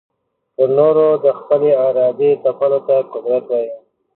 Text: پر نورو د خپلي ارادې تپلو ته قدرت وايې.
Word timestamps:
پر 0.55 0.69
نورو 0.77 1.07
د 1.23 1.25
خپلي 1.39 1.71
ارادې 1.87 2.31
تپلو 2.43 2.79
ته 2.87 2.95
قدرت 3.13 3.45
وايې. 3.51 3.71